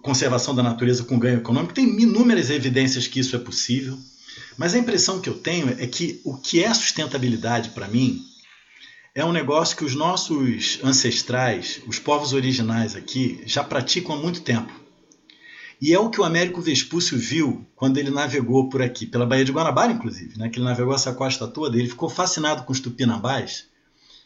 [0.02, 1.74] conservação da natureza com ganho econômico.
[1.74, 3.98] Tem inúmeras evidências que isso é possível.
[4.56, 8.22] Mas a impressão que eu tenho é que o que é sustentabilidade para mim
[9.16, 14.42] é um negócio que os nossos ancestrais, os povos originais aqui, já praticam há muito
[14.42, 14.70] tempo.
[15.82, 19.46] E é o que o Américo Vespúcio viu quando ele navegou por aqui, pela Baía
[19.46, 20.50] de Guanabara, inclusive, né?
[20.50, 23.68] que ele navegou essa costa toda, ele ficou fascinado com os tupinambás,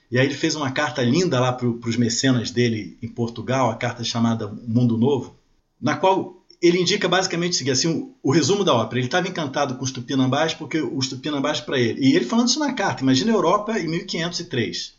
[0.10, 3.76] e aí ele fez uma carta linda lá para os mecenas dele em Portugal, a
[3.76, 5.38] carta chamada Mundo Novo,
[5.80, 9.00] na qual ele indica basicamente o assim, o, o, resumo da ópera.
[9.00, 12.06] Ele estava encantado com os tupinambás porque os tupinambás para ele.
[12.06, 14.94] E ele falando isso na carta, imagina a Europa em 1503.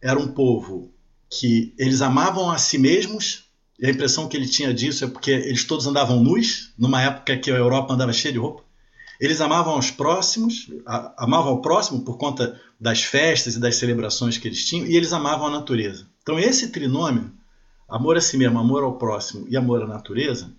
[0.00, 0.90] Era um povo
[1.28, 3.44] que eles amavam a si mesmos,
[3.78, 7.36] e a impressão que ele tinha disso é porque eles todos andavam nus, numa época
[7.36, 8.62] que a Europa andava cheia de roupa.
[9.20, 10.70] Eles amavam aos próximos,
[11.16, 15.12] amavam ao próximo por conta das festas e das celebrações que eles tinham, e eles
[15.12, 16.06] amavam a natureza.
[16.22, 17.30] Então esse trinômio,
[17.86, 20.50] amor a si mesmo, amor ao próximo e amor à natureza,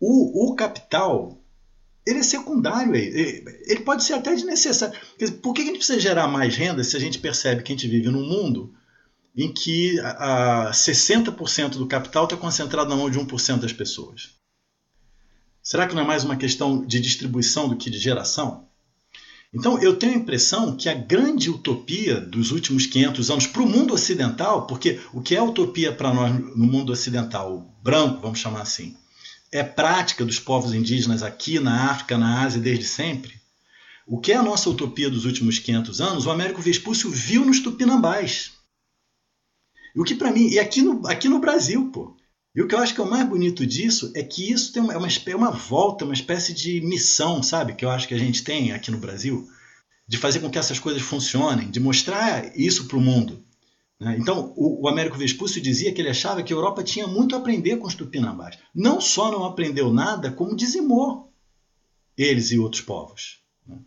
[0.00, 1.38] o, o capital
[2.08, 3.44] ele é secundário aí.
[3.66, 4.98] Ele pode ser até desnecessário.
[5.42, 7.86] Por que a gente precisa gerar mais renda se a gente percebe que a gente
[7.86, 8.72] vive num mundo
[9.36, 14.30] em que a, a 60% do capital está concentrado na mão de 1% das pessoas?
[15.62, 18.66] Será que não é mais uma questão de distribuição do que de geração?
[19.52, 23.68] Então, eu tenho a impressão que a grande utopia dos últimos 500 anos para o
[23.68, 28.62] mundo ocidental, porque o que é utopia para nós no mundo ocidental, branco, vamos chamar
[28.62, 28.96] assim,
[29.50, 33.40] é prática dos povos indígenas aqui na África, na Ásia, desde sempre.
[34.06, 37.60] O que é a nossa utopia dos últimos 500 anos, o Américo Vespúcio viu nos
[37.60, 38.52] tupinambás.
[39.94, 42.16] O que para mim, e aqui no, aqui no Brasil, pô.
[42.54, 44.82] E o que eu acho que é o mais bonito disso é que isso tem
[44.82, 47.74] uma, é uma, é uma volta, uma espécie de missão, sabe?
[47.74, 49.48] Que eu acho que a gente tem aqui no Brasil,
[50.06, 53.44] de fazer com que essas coisas funcionem, de mostrar isso para o mundo.
[54.00, 54.16] Né?
[54.18, 57.76] Então, o, Américo Vespúcio dizia que ele achava que a Europa tinha muito a aprender
[57.76, 58.58] com os tupinambás.
[58.74, 61.32] Não só não aprendeu nada, como dizimou
[62.16, 63.40] eles e outros povos.
[63.66, 63.78] Né?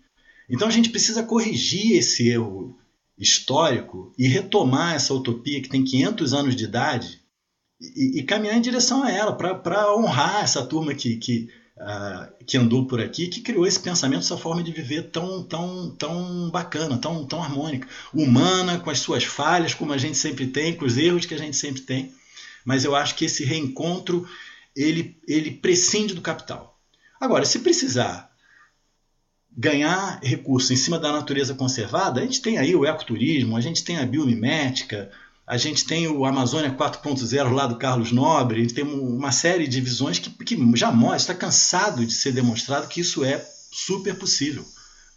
[0.50, 2.78] Então, a gente precisa corrigir esse erro
[3.18, 7.22] histórico e retomar essa utopia que tem 500 anos de idade
[7.80, 11.50] e, e caminhar em direção a ela, para honrar essa turma que, que,
[11.82, 15.92] uh, que andou por aqui, que criou esse pensamento, essa forma de viver tão, tão,
[15.98, 20.76] tão bacana, tão, tão harmônica, humana, com as suas falhas, como a gente sempre tem,
[20.76, 22.14] com os erros que a gente sempre tem.
[22.64, 24.28] Mas eu acho que esse reencontro
[24.76, 26.80] ele, ele prescinde do capital.
[27.20, 28.32] Agora, se precisar
[29.56, 33.84] ganhar recursos em cima da natureza conservada, a gente tem aí o ecoturismo, a gente
[33.84, 35.12] tem a biomimética,
[35.46, 40.20] a gente tem o Amazônia 4.0 lá do Carlos Nobre, tem uma série de visões
[40.20, 44.64] que, que já mostra, está cansado de ser demonstrado que isso é super possível.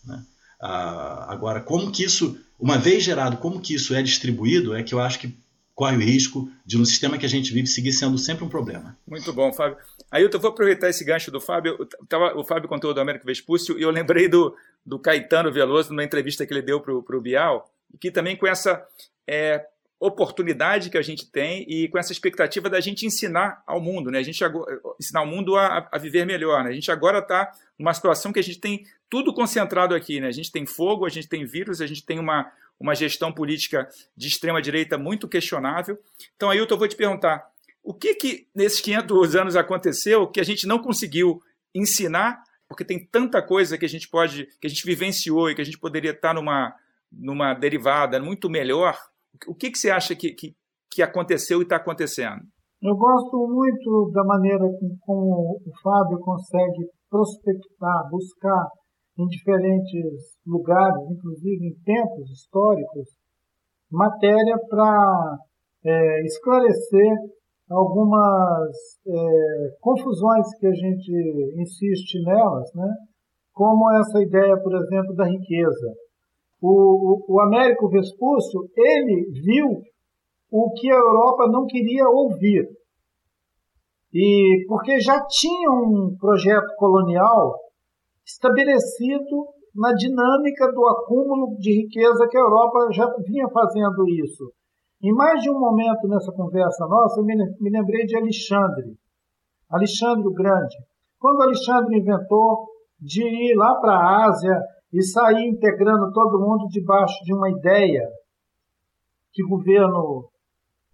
[0.05, 0.23] Né?
[0.61, 4.95] Ah, agora, como que isso, uma vez gerado, como que isso é distribuído, é que
[4.95, 5.37] eu acho que
[5.75, 8.97] corre o risco de, no sistema que a gente vive, seguir sendo sempre um problema.
[9.07, 9.77] Muito bom, Fábio.
[10.11, 11.77] Aí eu vou aproveitar esse gancho do Fábio.
[12.09, 14.55] Tava, o Fábio contou do Américo Vespúcio e eu lembrei do,
[14.87, 17.69] do Caetano Veloso numa entrevista que ele deu para o Bial,
[18.01, 18.87] que também com essa
[19.27, 19.67] é,
[19.99, 24.19] oportunidade que a gente tem e com essa expectativa da gente ensinar ao mundo, né?
[24.19, 26.71] A gente agora, ensinar o mundo a, a viver melhor, né?
[26.71, 30.29] A gente agora está numa situação que a gente tem tudo concentrado aqui, né?
[30.29, 33.89] A gente tem fogo, a gente tem vírus, a gente tem uma, uma gestão política
[34.17, 35.99] de extrema direita muito questionável.
[36.37, 37.47] Então, aí eu vou te perguntar,
[37.83, 41.43] o que que nesses 500 anos aconteceu que a gente não conseguiu
[41.75, 45.61] ensinar, porque tem tanta coisa que a gente pode, que a gente vivenciou e que
[45.61, 46.75] a gente poderia estar numa
[47.17, 48.99] numa derivada muito melhor
[49.47, 50.53] o que, que você acha que, que,
[50.91, 52.43] que aconteceu e está acontecendo?
[52.83, 54.65] Eu gosto muito da maneira
[55.01, 58.69] como o Fábio consegue prospectar, buscar
[59.19, 63.09] em diferentes lugares, inclusive em tempos históricos,
[63.91, 65.39] matéria para
[65.85, 67.13] é, esclarecer
[67.71, 71.13] algumas é, confusões que a gente
[71.57, 72.93] insiste nelas, né?
[73.53, 75.95] como essa ideia, por exemplo, da riqueza.
[76.61, 79.83] O, o, o Américo Vespúcio, ele viu
[80.51, 82.69] o que a Europa não queria ouvir.
[84.13, 87.55] E porque já tinha um projeto colonial
[88.25, 94.53] estabelecido na dinâmica do acúmulo de riqueza que a Europa já vinha fazendo isso.
[95.03, 98.97] Em mais de um momento nessa conversa nossa, eu me lembrei de Alexandre,
[99.69, 100.77] Alexandre o Grande.
[101.19, 102.67] Quando Alexandre inventou
[103.01, 104.61] de ir lá para a Ásia
[104.95, 108.09] e sair integrando todo mundo debaixo de uma ideia
[109.35, 110.29] de governo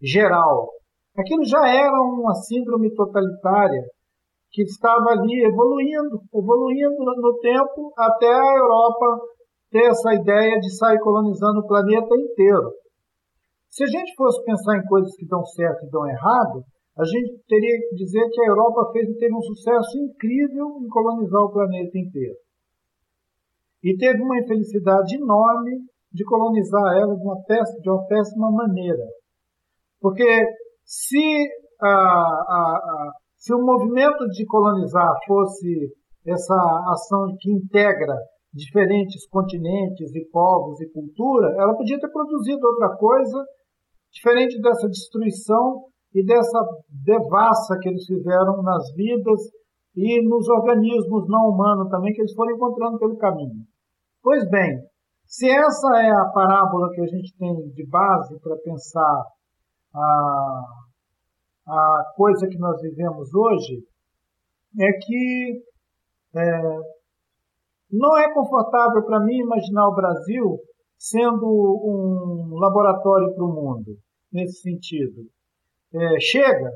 [0.00, 0.70] geral.
[1.14, 3.84] Aquilo já era uma síndrome totalitária
[4.50, 9.20] que estava ali evoluindo, evoluindo no tempo até a Europa
[9.70, 12.72] ter essa ideia de sair colonizando o planeta inteiro.
[13.68, 16.64] Se a gente fosse pensar em coisas que dão certo e dão errado,
[16.96, 21.42] a gente teria que dizer que a Europa fez, teve um sucesso incrível em colonizar
[21.42, 22.36] o planeta inteiro
[23.82, 25.78] e teve uma infelicidade enorme
[26.12, 29.04] de colonizar ela de uma péssima, de uma péssima maneira.
[30.00, 30.44] Porque
[30.84, 31.48] se,
[31.80, 35.92] a, a, a, se o movimento de colonizar fosse
[36.26, 36.54] essa
[36.92, 38.16] ação que integra
[38.52, 43.44] diferentes continentes e povos e cultura, ela podia ter produzido outra coisa
[44.12, 49.40] diferente dessa destruição e dessa devassa que eles fizeram nas vidas
[49.96, 53.64] e nos organismos não humanos também que eles foram encontrando pelo caminho.
[54.22, 54.78] Pois bem,
[55.26, 59.24] se essa é a parábola que a gente tem de base para pensar
[59.94, 60.62] a,
[61.66, 63.82] a coisa que nós vivemos hoje,
[64.78, 65.62] é que
[66.36, 66.62] é,
[67.90, 70.58] não é confortável para mim imaginar o Brasil
[70.98, 73.96] sendo um laboratório para o mundo,
[74.30, 75.22] nesse sentido.
[75.94, 76.70] É, chega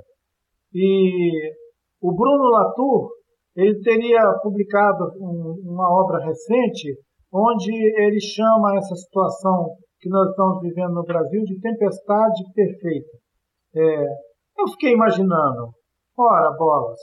[0.72, 1.52] e
[2.00, 3.10] o Bruno Latour
[3.54, 6.98] ele teria publicado um, uma obra recente
[7.34, 13.18] onde ele chama essa situação que nós estamos vivendo no Brasil de tempestade perfeita.
[13.74, 14.04] É,
[14.58, 15.72] eu fiquei imaginando,
[16.16, 17.00] ora, bolas,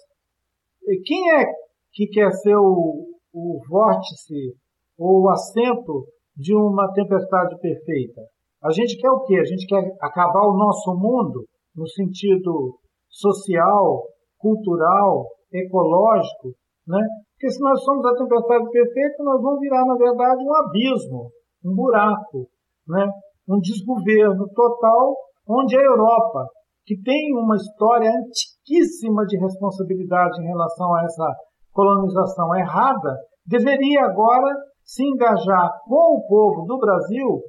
[1.06, 1.46] quem é
[1.92, 4.56] que quer ser o, o vórtice
[4.98, 6.06] ou o assento
[6.38, 8.22] de uma tempestade perfeita?
[8.64, 9.38] A gente quer o quê?
[9.38, 11.44] A gente quer acabar o nosso mundo
[11.76, 12.78] no sentido
[13.10, 14.04] social,
[14.38, 16.54] cultural, ecológico,
[16.88, 17.06] né?
[17.42, 21.32] Porque se nós somos a tempestade perfeita, nós vamos virar, na verdade, um abismo,
[21.66, 22.48] um buraco,
[22.88, 23.10] né?
[23.50, 25.16] um desgoverno total,
[25.50, 26.46] onde a Europa,
[26.86, 31.36] que tem uma história riquíssima de responsabilidade em relação a essa
[31.74, 34.54] colonização errada, deveria agora
[34.86, 37.42] se engajar com o povo do Brasil,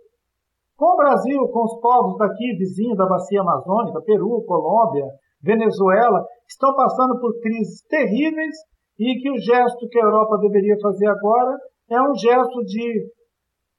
[0.74, 5.04] com o Brasil, com os povos daqui vizinhos da bacia amazônica, Peru, Colômbia,
[5.42, 8.56] Venezuela, estão passando por crises terríveis
[8.98, 11.56] e que o gesto que a Europa deveria fazer agora
[11.90, 13.10] é um gesto de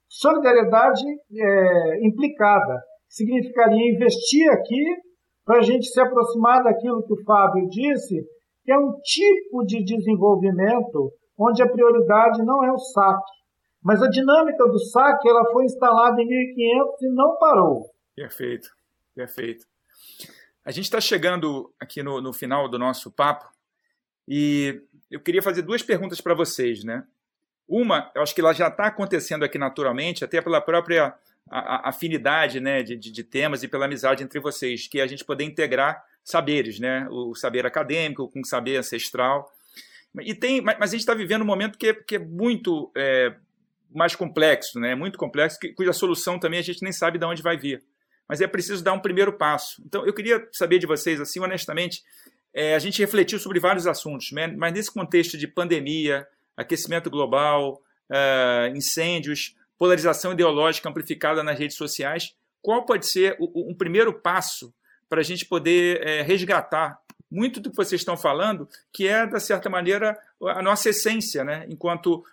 [0.09, 1.03] solidariedade
[1.35, 2.81] é, implicada.
[3.07, 4.83] Significaria investir aqui
[5.45, 8.23] para a gente se aproximar daquilo que o Fábio disse,
[8.63, 13.31] que é um tipo de desenvolvimento onde a prioridade não é o saque.
[13.83, 17.85] Mas a dinâmica do saque ela foi instalada em 1500 e não parou.
[18.15, 18.69] Perfeito,
[19.13, 19.65] perfeito.
[20.65, 23.45] A gente está chegando aqui no, no final do nosso papo
[24.27, 27.03] e eu queria fazer duas perguntas para vocês, né?
[27.67, 31.15] Uma, eu acho que ela já está acontecendo aqui naturalmente, até pela própria
[31.49, 35.25] afinidade né, de, de, de, temas e pela amizade entre vocês, que é a gente
[35.25, 37.07] poder integrar saberes, né?
[37.09, 39.51] O saber acadêmico com o saber ancestral.
[40.21, 43.33] E tem, mas a gente está vivendo um momento que é, que é muito é,
[43.93, 44.95] mais complexo, né?
[44.95, 47.83] Muito complexo, que, cuja solução também a gente nem sabe de onde vai vir.
[48.27, 49.81] Mas é preciso dar um primeiro passo.
[49.85, 52.03] Então, eu queria saber de vocês, assim, honestamente,
[52.53, 54.47] é, a gente refletiu sobre vários assuntos, né?
[54.47, 62.35] mas nesse contexto de pandemia, aquecimento global, é, incêndios, polarização ideológica amplificada nas redes sociais,
[62.61, 64.73] qual pode ser o, um primeiro passo
[65.09, 66.99] para a gente poder é, resgatar
[67.29, 71.65] muito do que vocês estão falando, que é, de certa maneira, a nossa essência, né?
[71.67, 72.23] enquanto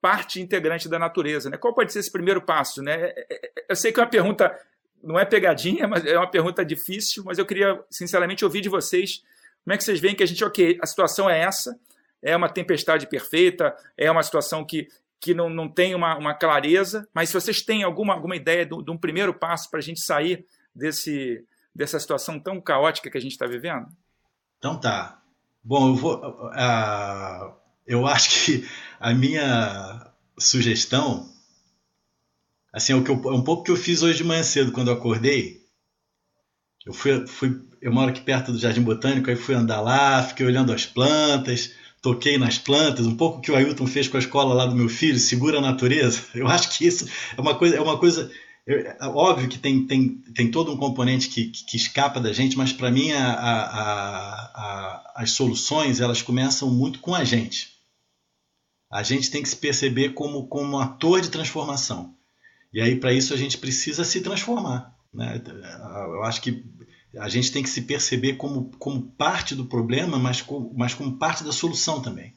[0.00, 1.50] parte integrante da natureza.
[1.50, 1.58] Né?
[1.58, 2.82] Qual pode ser esse primeiro passo?
[2.82, 2.94] Né?
[2.94, 4.58] É, é, eu sei que é uma pergunta,
[5.02, 9.22] não é pegadinha, mas é uma pergunta difícil, mas eu queria, sinceramente, ouvir de vocês
[9.66, 11.76] como é que vocês veem que a gente, ok, a situação é essa,
[12.22, 14.86] é uma tempestade perfeita, é uma situação que,
[15.20, 18.80] que não, não tem uma, uma clareza, mas se vocês têm alguma, alguma ideia de,
[18.80, 21.44] de um primeiro passo para a gente sair desse,
[21.74, 23.88] dessa situação tão caótica que a gente está vivendo?
[24.56, 25.20] Então tá.
[25.64, 26.14] Bom, eu vou.
[26.14, 27.52] Uh,
[27.84, 28.68] eu acho que
[29.00, 31.28] a minha sugestão,
[32.72, 34.70] assim, é, o que eu, é um pouco que eu fiz hoje de manhã cedo,
[34.70, 35.66] quando eu acordei.
[36.86, 40.44] Eu fui, fui, eu moro aqui perto do Jardim Botânico, aí fui andar lá, fiquei
[40.44, 41.72] olhando as plantas,
[42.02, 44.88] toquei nas plantas, um pouco que o Ailton fez com a escola lá do meu
[44.88, 46.22] filho, segura a natureza.
[46.34, 48.30] Eu acho que isso é uma coisa, é uma coisa
[48.68, 52.58] é óbvio que tem, tem, tem todo um componente que, que, que escapa da gente,
[52.58, 53.62] mas para mim a, a,
[54.54, 57.76] a, as soluções elas começam muito com a gente.
[58.90, 62.14] A gente tem que se perceber como, como ator de transformação.
[62.72, 64.96] E aí, para isso, a gente precisa se transformar.
[65.12, 65.40] Né?
[65.46, 66.64] Eu acho que
[67.18, 71.16] a gente tem que se perceber como, como parte do problema, mas, com, mas como
[71.16, 72.34] parte da solução também.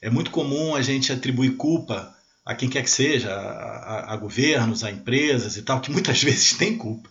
[0.00, 4.16] É muito comum a gente atribuir culpa a quem quer que seja, a, a, a
[4.16, 7.10] governos, a empresas e tal, que muitas vezes têm culpa.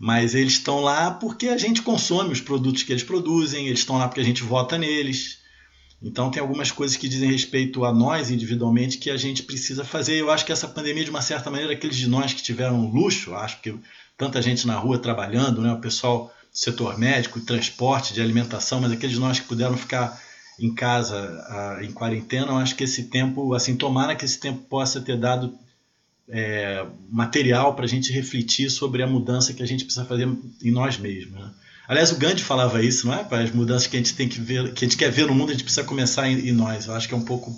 [0.00, 3.98] Mas eles estão lá porque a gente consome os produtos que eles produzem, eles estão
[3.98, 5.38] lá porque a gente vota neles.
[6.02, 10.16] Então tem algumas coisas que dizem respeito a nós individualmente que a gente precisa fazer.
[10.16, 13.34] Eu acho que essa pandemia, de uma certa maneira, aqueles de nós que tiveram luxo,
[13.34, 13.72] acho que
[14.16, 15.72] tanta gente na rua trabalhando, né?
[15.72, 20.20] o pessoal do setor médico, transporte, de alimentação, mas aqueles de nós que puderam ficar
[20.58, 25.00] em casa, em quarentena, eu acho que esse tempo, assim, tomara que esse tempo possa
[25.00, 25.58] ter dado
[26.28, 30.28] é, material para a gente refletir sobre a mudança que a gente precisa fazer
[30.62, 31.40] em nós mesmos.
[31.40, 31.50] Né?
[31.88, 33.24] Aliás, o Gandhi falava isso, não é?
[33.24, 35.34] Para as mudanças que a gente tem que ver, que a gente quer ver no
[35.34, 36.86] mundo, a gente precisa começar em, em nós.
[36.86, 37.52] Eu acho que é um pouco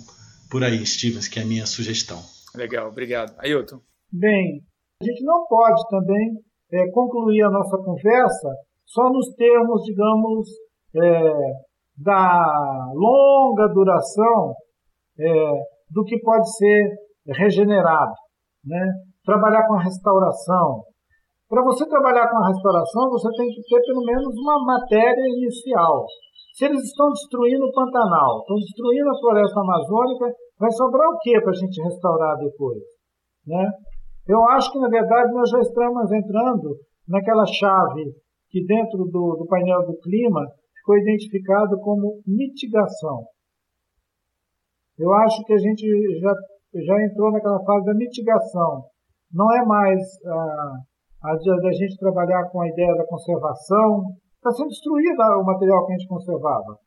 [0.49, 2.23] por aí, Stevens, que é a minha sugestão.
[2.55, 3.33] Legal, obrigado.
[3.39, 3.81] Ailton.
[4.11, 4.63] Bem,
[5.01, 6.39] a gente não pode também
[6.71, 8.49] é, concluir a nossa conversa
[8.85, 10.47] só nos termos, digamos,
[10.95, 11.33] é,
[11.97, 14.53] da longa duração
[15.19, 15.51] é,
[15.91, 16.95] do que pode ser
[17.27, 18.13] regenerado.
[18.65, 18.91] Né?
[19.25, 20.83] Trabalhar com a restauração.
[21.49, 26.05] Para você trabalhar com a restauração, você tem que ter pelo menos uma matéria inicial.
[26.53, 30.25] Se eles estão destruindo o Pantanal, estão destruindo a floresta amazônica,
[30.57, 32.81] vai sobrar o que para a gente restaurar depois?
[33.45, 33.69] Né?
[34.27, 38.15] Eu acho que, na verdade, nós já estamos entrando naquela chave
[38.49, 40.41] que, dentro do, do painel do clima,
[40.77, 43.25] ficou identificado como mitigação.
[44.97, 45.85] Eu acho que a gente
[46.19, 46.33] já,
[46.73, 48.85] já entrou naquela fase da mitigação.
[49.31, 50.73] Não é mais a,
[51.23, 54.05] a da gente trabalhar com a ideia da conservação.
[54.35, 56.77] Está sendo destruído o material que a gente conservava.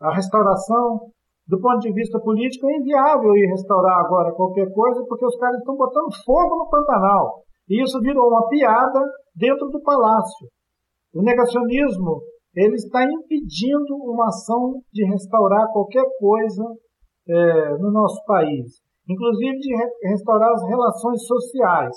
[0.00, 1.10] A restauração
[1.48, 5.58] do ponto de vista político, é inviável ir restaurar agora qualquer coisa, porque os caras
[5.58, 7.42] estão botando fogo no Pantanal.
[7.68, 9.00] E isso virou uma piada
[9.34, 10.48] dentro do palácio.
[11.14, 12.20] O negacionismo
[12.54, 16.64] ele está impedindo uma ação de restaurar qualquer coisa
[17.28, 21.94] é, no nosso país, inclusive de re restaurar as relações sociais.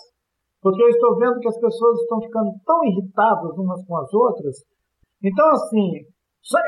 [0.62, 4.56] Porque eu estou vendo que as pessoas estão ficando tão irritadas umas com as outras.
[5.24, 5.91] Então, assim,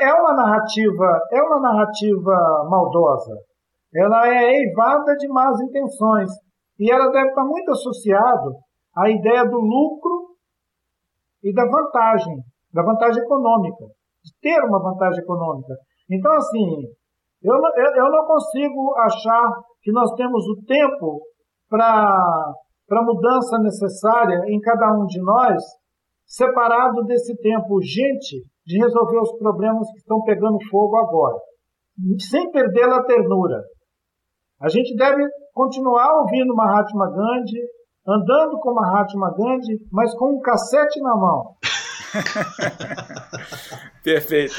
[0.00, 3.34] É uma narrativa, é uma narrativa maldosa.
[3.94, 6.30] Ela é eivada de más intenções
[6.78, 8.54] e ela deve estar muito associado
[8.96, 10.36] à ideia do lucro
[11.42, 12.36] e da vantagem,
[12.72, 13.84] da vantagem econômica,
[14.24, 15.74] de ter uma vantagem econômica.
[16.10, 16.84] Então, assim,
[17.42, 19.50] eu, eu, eu não consigo achar
[19.82, 21.20] que nós temos o tempo
[21.68, 22.54] para
[22.90, 25.62] a mudança necessária em cada um de nós,
[26.24, 31.38] separado desse tempo urgente de resolver os problemas que estão pegando fogo agora,
[32.18, 33.62] sem perder a ternura.
[34.60, 37.60] A gente deve continuar ouvindo Mahatma Gandhi,
[38.06, 41.56] andando com Mahatma Gandhi, mas com um cassete na mão.
[44.04, 44.54] Perfeito.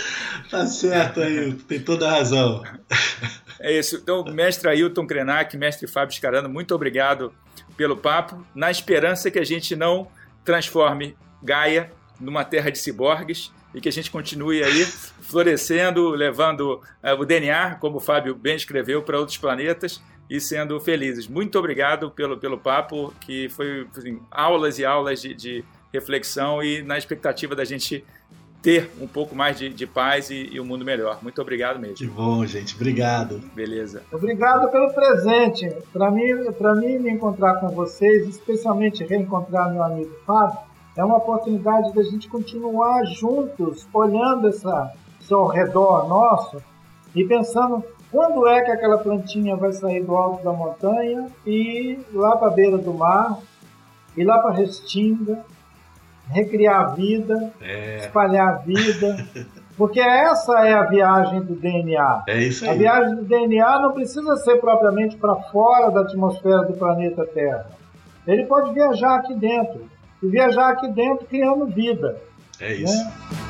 [0.50, 2.64] Tá certo, Ailton, tem toda a razão.
[3.60, 3.98] É isso.
[3.98, 7.32] Então, mestre Ailton Krenak, mestre Fábio Scarano, muito obrigado
[7.78, 10.08] pelo papo, na esperança que a gente não
[10.44, 14.86] transforme Gaia numa terra de ciborgues e que a gente continue aí
[15.22, 20.80] florescendo, levando uh, o DNA, como o Fábio bem escreveu, para outros planetas e sendo
[20.80, 21.28] felizes.
[21.28, 26.82] Muito obrigado pelo, pelo papo, que foi assim, aulas e aulas de, de reflexão e
[26.82, 28.04] na expectativa da gente
[28.64, 31.20] ter um pouco mais de, de paz e, e, um mundo melhor.
[31.22, 31.98] Muito obrigado mesmo.
[31.98, 32.74] Que bom, gente.
[32.76, 33.40] Obrigado.
[33.54, 34.02] Beleza.
[34.10, 35.70] Obrigado pelo presente.
[35.92, 40.58] Para mim, para mim me encontrar com vocês, especialmente reencontrar meu amigo Fábio,
[40.96, 46.62] é uma oportunidade da gente continuar juntos, olhando essa, esse ao redor nosso
[47.16, 52.06] e pensando quando é que aquela plantinha vai sair do alto da montanha e ir
[52.14, 53.40] lá para a beira do mar,
[54.16, 55.44] ir lá para a Restinga,
[56.30, 57.98] recriar a vida, é.
[57.98, 59.18] espalhar a vida.
[59.76, 62.24] Porque essa é a viagem do DNA.
[62.28, 62.70] É isso aí.
[62.70, 67.66] A viagem do DNA não precisa ser propriamente para fora da atmosfera do planeta Terra.
[68.28, 69.90] Ele pode viajar aqui dentro.
[70.24, 72.22] E viajar aqui dentro criando vida.
[72.60, 72.96] É isso.
[72.96, 73.43] Né?